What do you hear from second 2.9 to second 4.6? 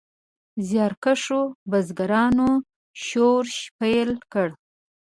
شورش پیل کړ.